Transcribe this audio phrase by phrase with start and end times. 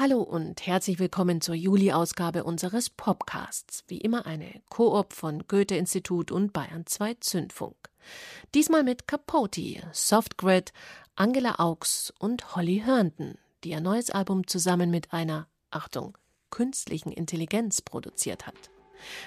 [0.00, 3.82] Hallo und herzlich willkommen zur Juli-Ausgabe unseres Podcasts.
[3.88, 7.74] Wie immer eine Koop von Goethe-Institut und Bayern 2 Zündfunk.
[8.54, 10.72] Diesmal mit Capote, Softgrid,
[11.16, 16.16] Angela Augs und Holly Herndon, die ihr neues Album zusammen mit einer, Achtung,
[16.50, 18.70] künstlichen Intelligenz produziert hat.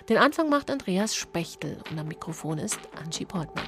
[0.07, 3.67] Den Anfang macht Andreas Spechtel und am Mikrofon ist Angie Portman.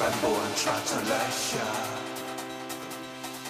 [0.00, 1.66] Beim Bohren schwarzer Löcher.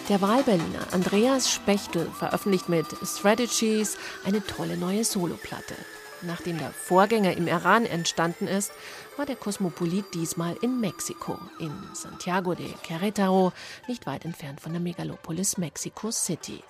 [0.09, 5.77] Der Wahlberliner Andreas Spechtel veröffentlicht mit Strategies eine tolle neue Soloplatte.
[6.23, 8.73] Nachdem der Vorgänger im Iran entstanden ist,
[9.17, 13.53] war der Kosmopolit diesmal in Mexiko, in Santiago de Querétaro,
[13.87, 16.65] nicht weit entfernt von der Megalopolis Mexico City.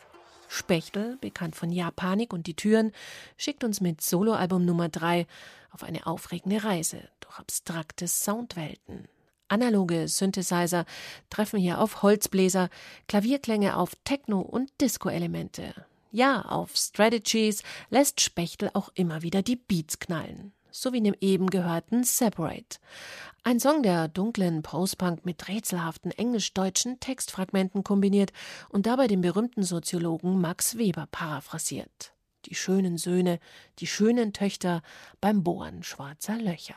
[0.47, 2.93] Spechtel, bekannt von Japanik und die Türen,
[3.39, 5.27] schickt uns mit Soloalbum Nummer 3
[5.71, 9.09] auf eine aufregende Reise durch abstrakte Soundwelten.
[9.51, 10.87] Analoge Synthesizer
[11.29, 12.71] treffen hier auf Holzbläser,
[13.09, 15.75] Klavierklänge auf Techno- und Disco-Elemente.
[16.13, 21.17] Ja, auf Strategies lässt Spechtel auch immer wieder die Beats knallen so wie in dem
[21.21, 22.79] eben gehörten Separate.
[23.43, 28.33] Ein Song, der dunklen Postpunk mit rätselhaften englisch-deutschen Textfragmenten kombiniert
[28.69, 32.13] und dabei den berühmten Soziologen Max Weber paraphrasiert.
[32.47, 33.39] Die schönen Söhne,
[33.79, 34.83] die schönen Töchter
[35.21, 36.77] beim Bohren schwarzer Löcher.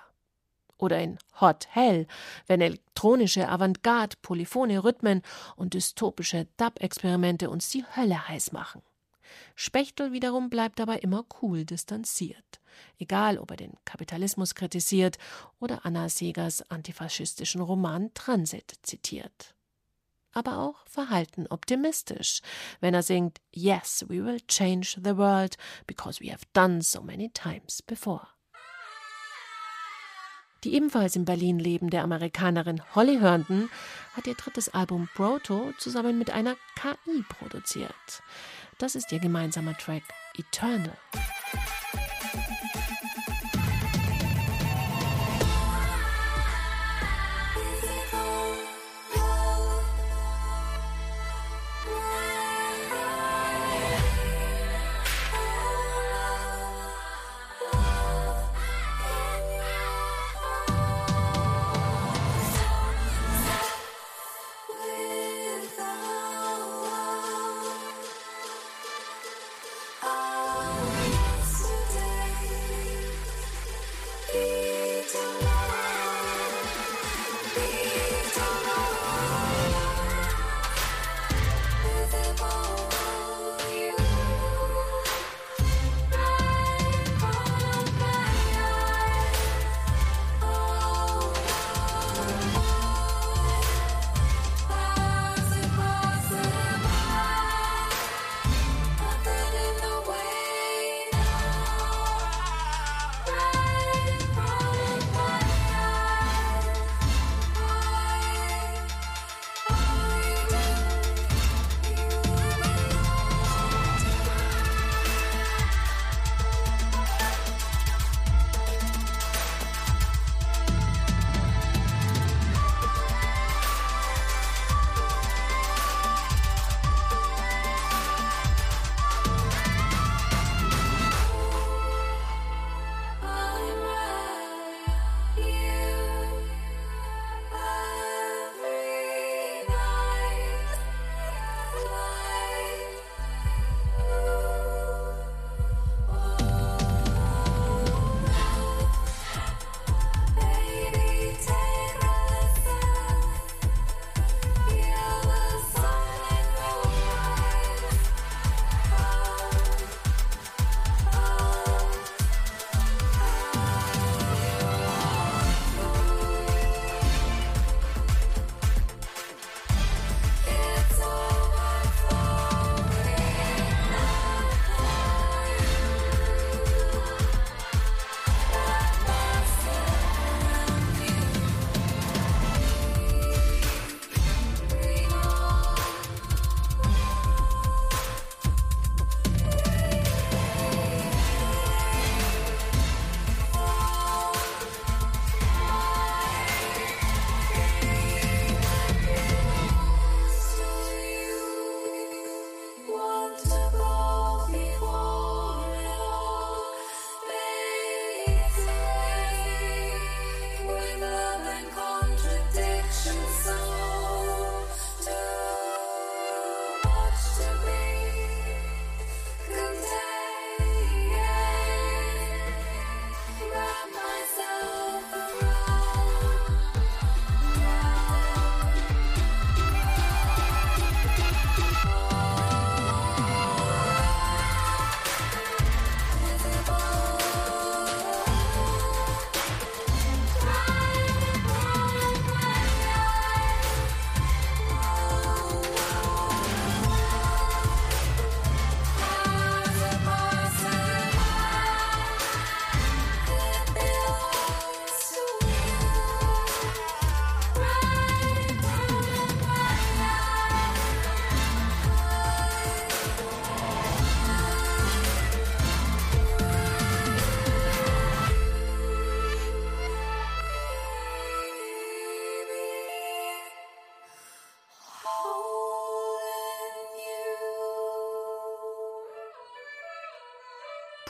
[0.77, 2.07] Oder in Hot Hell,
[2.47, 5.21] wenn elektronische Avantgarde, polyphone Rhythmen
[5.55, 8.81] und dystopische Dub-Experimente uns die Hölle heiß machen.
[9.55, 12.59] Spechtel wiederum bleibt dabei immer cool distanziert.
[12.97, 15.17] Egal, ob er den Kapitalismus kritisiert
[15.59, 19.53] oder Anna Segers antifaschistischen Roman Transit zitiert.
[20.33, 22.41] aber auch verhalten optimistisch,
[22.79, 25.55] wenn er singt Yes, we will change the world
[25.87, 28.27] because we have done so many times before.
[30.63, 33.69] Die ebenfalls in Berlin lebende Amerikanerin Holly Herndon
[34.13, 38.23] hat ihr drittes Album Proto zusammen mit einer KI produziert.
[38.77, 40.03] Das ist ihr gemeinsamer Track
[40.37, 40.97] Eternal.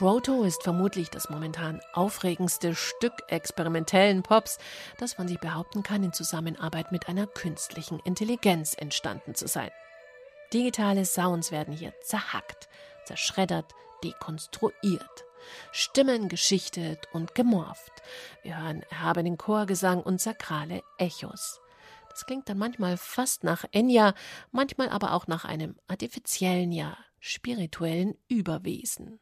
[0.03, 4.57] Proto ist vermutlich das momentan aufregendste Stück experimentellen Pops,
[4.97, 9.71] das man sich behaupten kann, in Zusammenarbeit mit einer künstlichen Intelligenz entstanden zu sein.
[10.51, 12.67] Digitale Sounds werden hier zerhackt,
[13.05, 13.71] zerschreddert,
[14.03, 15.23] dekonstruiert.
[15.71, 18.03] Stimmen geschichtet und gemorpht.
[18.41, 21.61] Wir hören erhabenen Chorgesang und sakrale Echos.
[22.09, 24.15] Das klingt dann manchmal fast nach Enya,
[24.51, 29.21] manchmal aber auch nach einem artifiziellen, ja spirituellen Überwesen.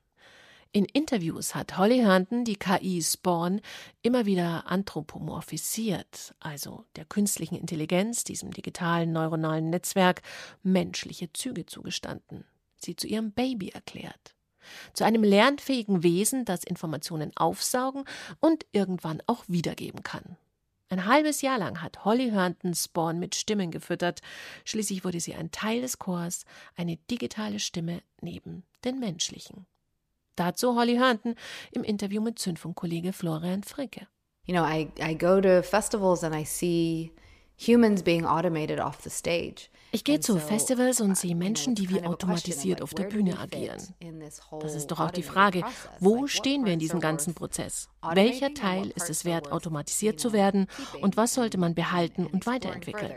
[0.73, 3.59] In Interviews hat Holly Herndon die KI Spawn
[4.03, 10.21] immer wieder anthropomorphisiert, also der künstlichen Intelligenz, diesem digitalen neuronalen Netzwerk,
[10.63, 12.45] menschliche Züge zugestanden,
[12.77, 14.33] sie zu ihrem Baby erklärt.
[14.93, 18.05] Zu einem lernfähigen Wesen, das Informationen aufsaugen
[18.39, 20.37] und irgendwann auch wiedergeben kann.
[20.87, 24.21] Ein halbes Jahr lang hat Holly Herndon Spawn mit Stimmen gefüttert.
[24.63, 26.45] Schließlich wurde sie ein Teil des Chors,
[26.77, 29.65] eine digitale Stimme neben den menschlichen.
[30.35, 31.35] Dazu Holly Herndon
[31.71, 34.07] im Interview mit Zündfunkkollege Florian Fricke.
[34.45, 37.11] You know, I, I go to festivals and I see
[37.55, 39.69] humans being automated off the stage.
[39.93, 43.81] Ich gehe zu Festivals und sehe Menschen, die wie automatisiert auf der Bühne agieren.
[44.61, 45.63] Das ist doch auch die Frage,
[45.99, 47.89] wo stehen wir in diesem ganzen Prozess?
[48.13, 50.67] Welcher Teil ist es wert, automatisiert zu werden
[51.01, 53.13] und was sollte man behalten und weiterentwickeln?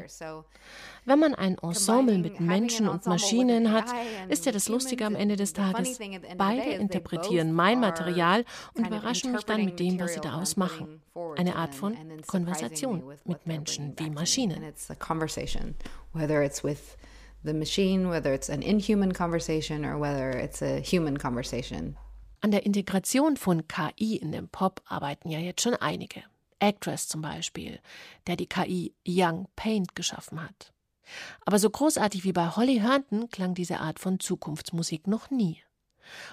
[1.04, 3.86] Wenn man ein Ensemble mit Menschen und Maschinen hat,
[4.28, 5.98] ist ja das Lustige am Ende des Tages,
[6.36, 11.02] beide interpretieren mein Material und überraschen mich dann mit dem, was sie daraus machen.
[11.36, 14.72] Eine Art von Konversation mit Menschen wie Maschinen.
[16.14, 16.97] Whether it's with
[17.44, 21.97] the machine, whether it's an inhuman conversation or whether it's a human conversation.
[22.40, 26.23] An der Integration von KI in den Pop arbeiten ja jetzt schon einige.
[26.61, 27.80] Actress zum Beispiel,
[28.26, 30.73] der die KI Young Paint geschaffen hat.
[31.44, 35.59] Aber so großartig wie bei Holly Herndon klang diese Art von Zukunftsmusik noch nie.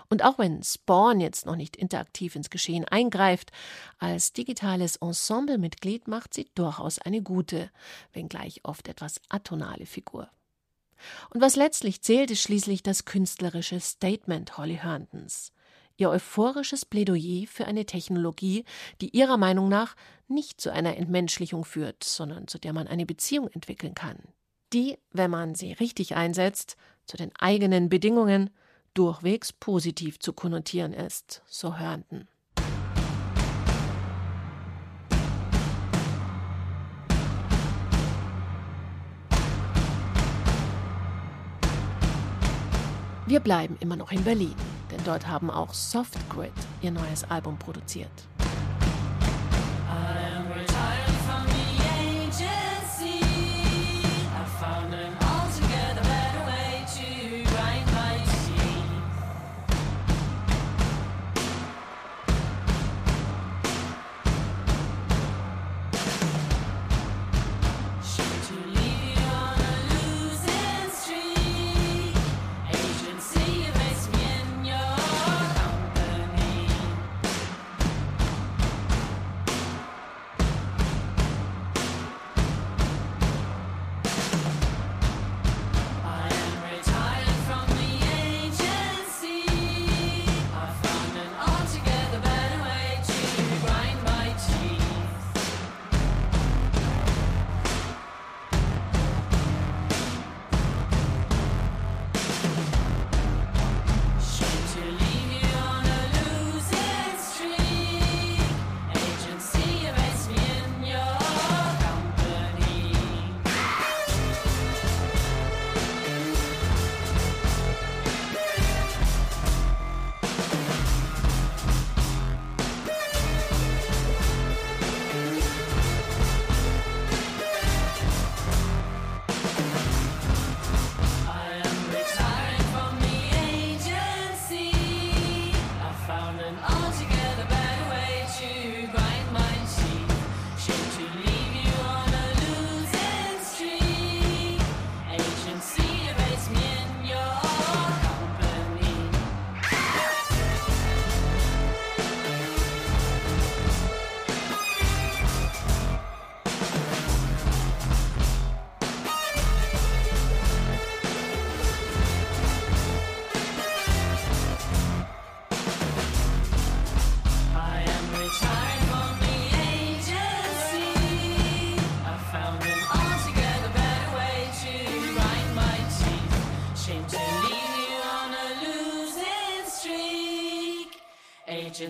[0.10, 3.52] Und auch wenn Spawn jetzt noch nicht interaktiv ins Geschehen eingreift,
[4.00, 7.70] als digitales Ensemblemitglied macht sie durchaus eine gute,
[8.14, 10.30] wenngleich oft etwas atonale Figur.
[11.32, 15.52] Und was letztlich zählt, ist schließlich das künstlerische Statement Holly Herndons.
[15.98, 18.66] Ihr euphorisches Plädoyer für eine Technologie,
[19.02, 19.96] die ihrer Meinung nach
[20.28, 24.18] nicht zu einer Entmenschlichung führt, sondern zu der man eine Beziehung entwickeln kann
[24.74, 28.50] die, wenn man sie richtig einsetzt, zu den eigenen Bedingungen
[28.94, 32.28] durchwegs positiv zu konnotieren ist, so Hörnten.
[43.28, 44.56] Wir bleiben immer noch in Berlin,
[44.92, 48.12] denn dort haben auch Softgrid ihr neues Album produziert.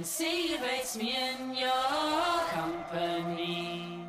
[0.01, 1.69] insinuates me in your
[2.49, 3.99] company.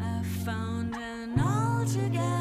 [0.00, 2.31] I found an altogether.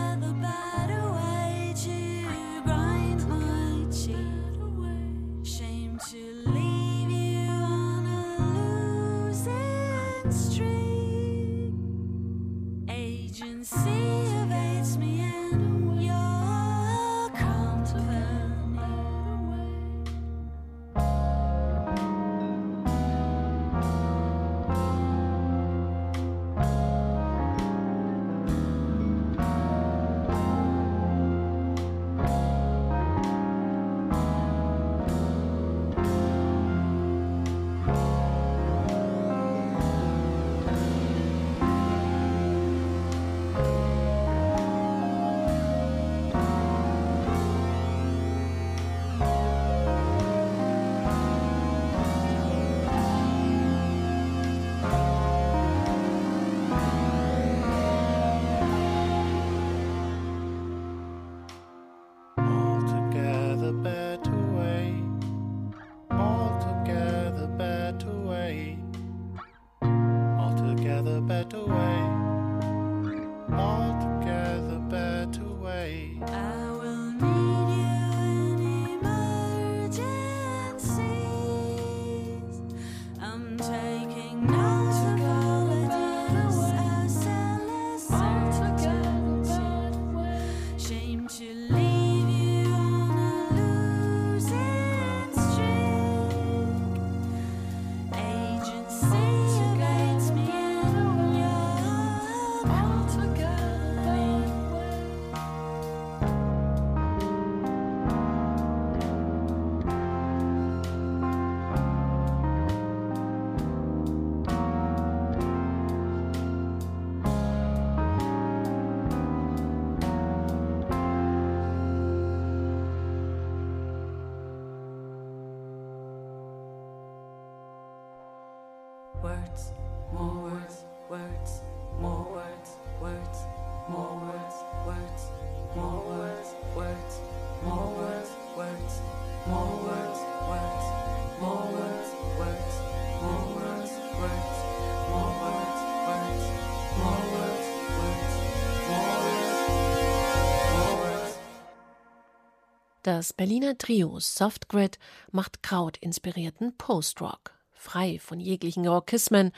[153.13, 154.97] Das Berliner Trio Softgrid
[155.33, 159.51] macht krautinspirierten Post-Rock, frei von jeglichen Rockismen,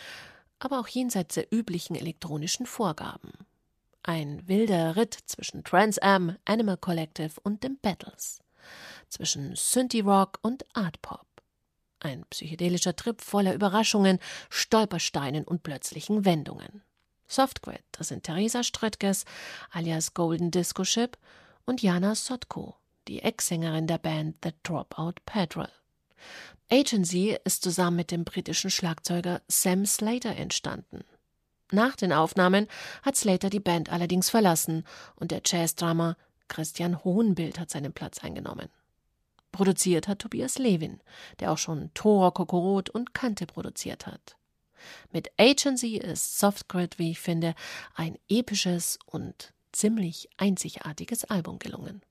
[0.57, 3.31] aber auch jenseits der üblichen elektronischen Vorgaben.
[4.01, 8.39] Ein wilder Ritt zwischen Trans Am, Animal Collective und den Battles,
[9.07, 11.27] zwischen Synthie-Rock und Art-Pop.
[11.99, 14.17] Ein psychedelischer Trip voller Überraschungen,
[14.49, 16.81] Stolpersteinen und plötzlichen Wendungen.
[17.27, 19.25] Softgrid, das sind Theresa Ströttges
[19.69, 21.15] alias Golden Disco Ship
[21.65, 25.69] und Jana Sotko, die Ex-Sängerin der Band The Dropout Patrol.
[26.71, 31.03] Agency ist zusammen mit dem britischen Schlagzeuger Sam Slater entstanden.
[31.71, 32.67] Nach den Aufnahmen
[33.01, 34.85] hat Slater die Band allerdings verlassen
[35.15, 38.69] und der Jazz-Drummer Christian Hohenbild hat seinen Platz eingenommen.
[39.51, 40.99] Produziert hat Tobias Levin,
[41.39, 44.35] der auch schon Tor, Kokorot und Kante produziert hat.
[45.11, 47.55] Mit Agency ist Softgrid, wie ich finde,
[47.95, 52.01] ein episches und ziemlich einzigartiges Album gelungen.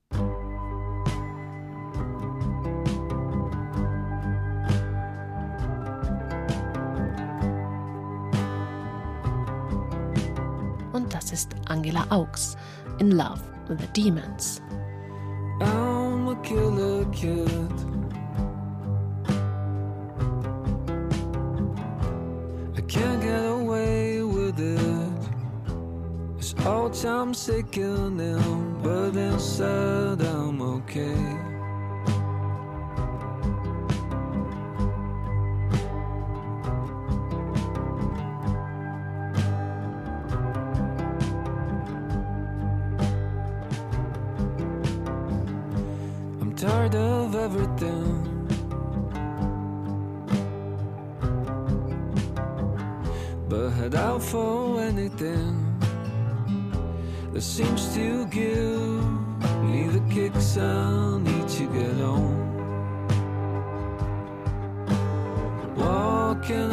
[11.13, 12.57] Das ist Angela Augs
[12.99, 14.61] in Love with the Demons.
[15.61, 17.73] I'm a killer kid.
[22.77, 25.31] I can't get away with it.
[26.39, 27.35] It's all time
[28.83, 31.52] but inside I'm okay.
[58.33, 59.05] Give
[59.63, 62.33] me the kicks I'll need to get on.
[65.77, 66.73] Walking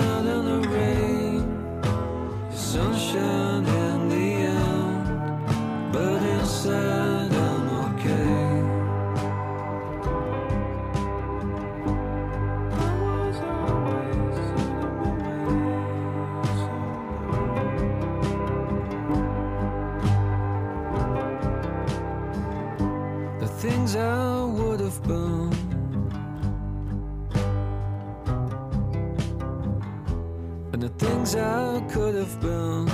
[31.00, 32.88] things I could have been.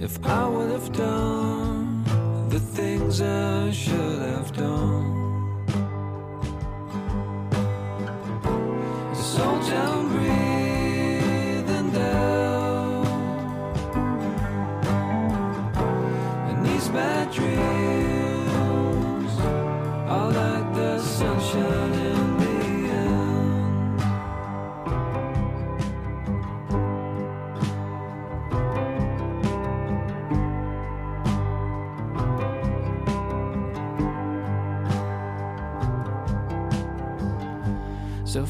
[0.00, 2.04] if I would have done
[2.48, 5.17] the things I should have done.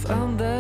[0.05, 0.58] myself and then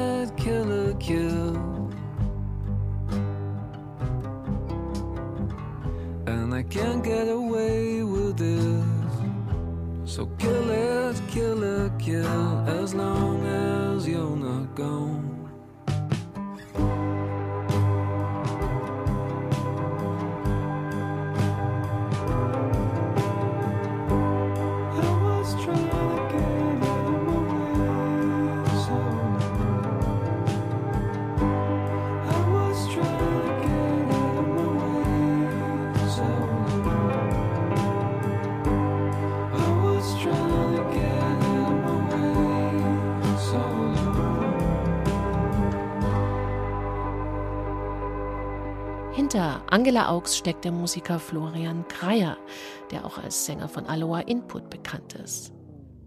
[49.38, 52.36] Hinter Angela Augs steckt der Musiker Florian Kreier,
[52.90, 55.52] der auch als Sänger von Aloha Input bekannt ist.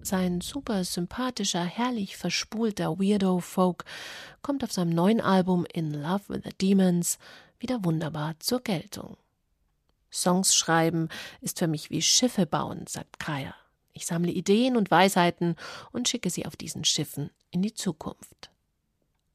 [0.01, 3.85] Sein super sympathischer, herrlich verspulter Weirdo-Folk
[4.41, 7.19] kommt auf seinem neuen Album In Love with the Demons
[7.57, 9.15] wieder wunderbar zur Geltung.
[10.11, 11.07] Songs schreiben
[11.39, 13.55] ist für mich wie Schiffe bauen, sagt Kreier.
[13.93, 15.55] Ich sammle Ideen und Weisheiten
[15.93, 18.51] und schicke sie auf diesen Schiffen in die Zukunft.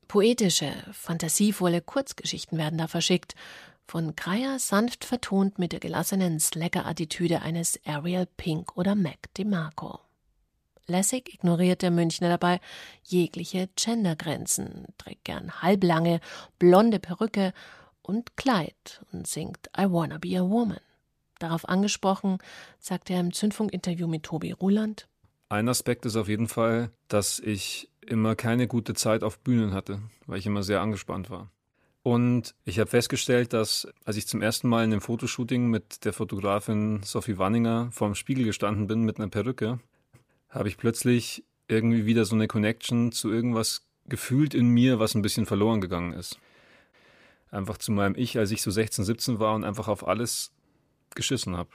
[0.06, 3.34] Poetische, fantasievolle Kurzgeschichten werden da verschickt,
[3.86, 10.00] von Kreier sanft vertont mit der gelassenen Slacker-Attitüde eines Ariel Pink oder Mac DeMarco.
[10.88, 12.60] Lässig ignoriert der Münchner dabei
[13.04, 16.20] jegliche Gendergrenzen, trägt gern halblange,
[16.58, 17.52] blonde Perücke
[18.02, 20.80] und Kleid und singt I Wanna Be a Woman.
[21.38, 22.38] Darauf angesprochen,
[22.78, 25.08] sagt er im Zündfunk-Interview mit Tobi Ruland,
[25.48, 30.00] Ein Aspekt ist auf jeden Fall, dass ich immer keine gute Zeit auf Bühnen hatte,
[30.26, 31.50] weil ich immer sehr angespannt war.
[32.06, 36.12] Und ich habe festgestellt, dass als ich zum ersten Mal in einem Fotoshooting mit der
[36.12, 39.80] Fotografin Sophie Wanninger vorm Spiegel gestanden bin mit einer Perücke,
[40.48, 45.22] habe ich plötzlich irgendwie wieder so eine Connection zu irgendwas gefühlt in mir, was ein
[45.22, 46.38] bisschen verloren gegangen ist.
[47.50, 50.52] Einfach zu meinem Ich, als ich so 16, 17 war und einfach auf alles
[51.16, 51.70] geschissen habe.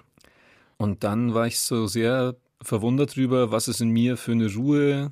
[0.77, 5.11] Und dann war ich so sehr verwundert drüber, was es in mir für eine Ruhe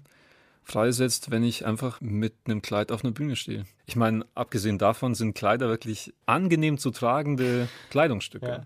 [0.69, 3.65] freisetzt, wenn ich einfach mit einem Kleid auf einer Bühne stehe.
[3.85, 8.47] Ich meine, abgesehen davon sind Kleider wirklich angenehm zu tragende Kleidungsstücke.
[8.47, 8.65] Ja.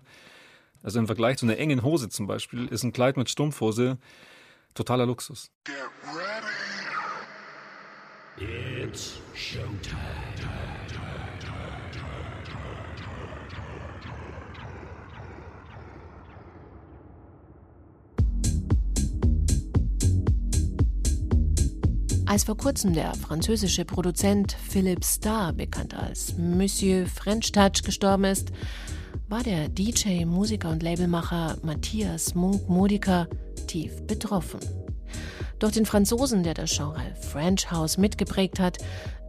[0.82, 3.98] Also im Vergleich zu einer engen Hose zum Beispiel ist ein Kleid mit Strumpfhose
[4.74, 5.50] totaler Luxus.
[22.34, 28.50] Als vor kurzem der französische Produzent Philippe Starr, bekannt als Monsieur French Touch, gestorben ist,
[29.28, 33.28] war der DJ, Musiker und Labelmacher Matthias Munk-Modica
[33.68, 34.58] tief betroffen.
[35.60, 38.78] Durch den Franzosen, der das Genre French House mitgeprägt hat,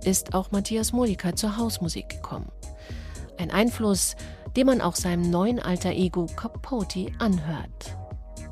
[0.03, 2.51] ist auch Matthias Modica zur Hausmusik gekommen.
[3.37, 4.15] Ein Einfluss,
[4.55, 7.95] den man auch seinem neuen alter Ego Capote anhört.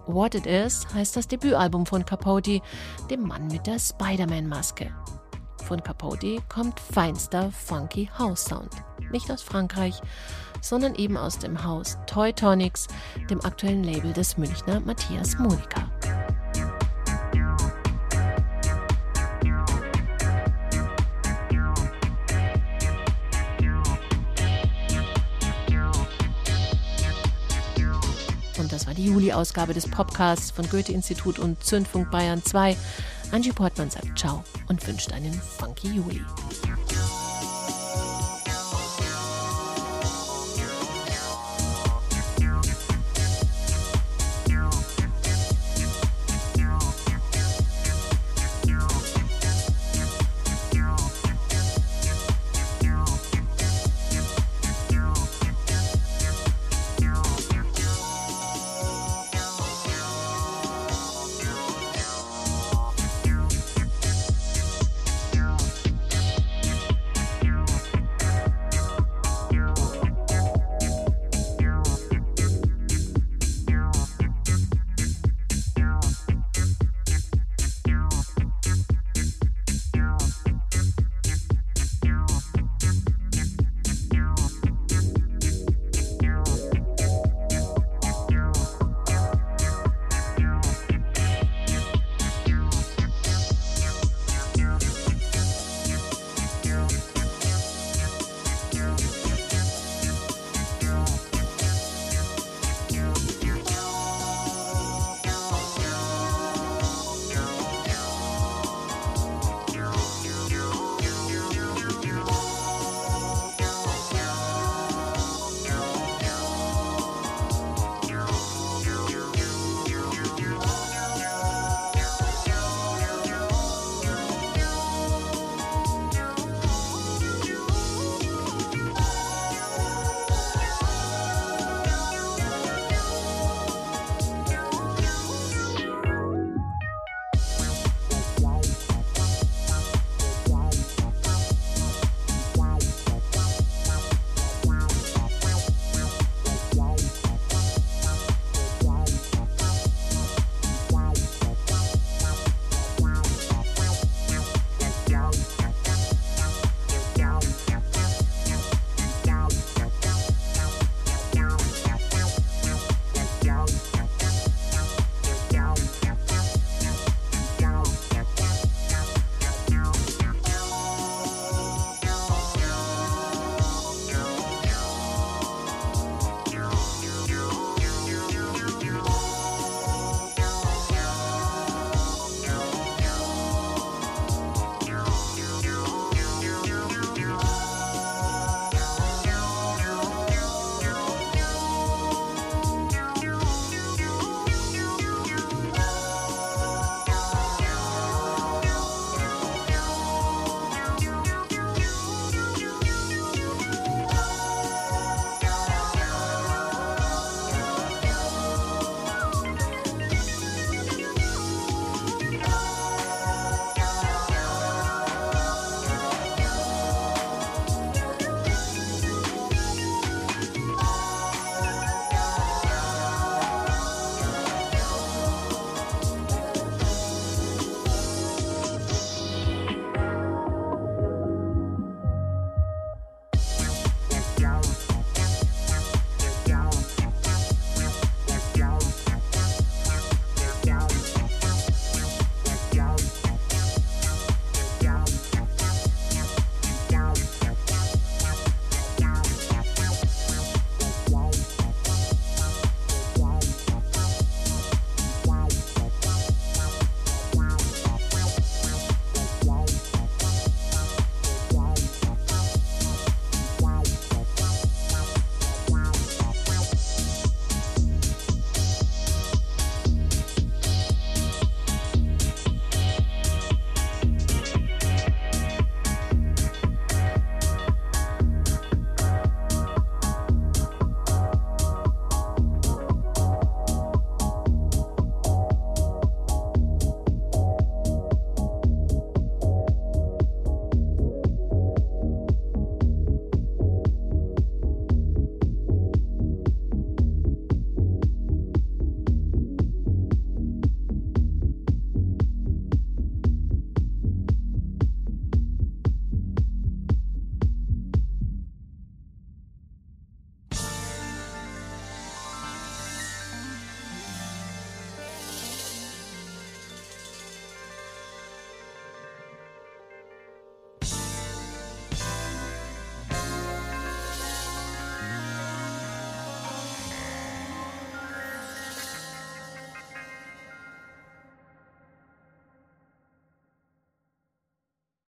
[0.06, 2.62] What It Is heißt das Debütalbum von Capote,
[3.10, 4.94] dem Mann mit der Spider-Man-Maske.
[5.64, 8.72] Von Capote kommt feinster funky House Sound.
[9.12, 10.02] Nicht aus Frankreich,
[10.62, 12.88] sondern eben aus dem Haus Toy Tonics,
[13.30, 15.90] dem aktuellen Label des Münchner Matthias Monika.
[29.04, 32.78] Die Juli-Ausgabe des Podcasts von Goethe-Institut und Zündfunk Bayern 2.
[33.32, 36.22] Angie Portmann sagt Ciao und wünscht einen funky Juli.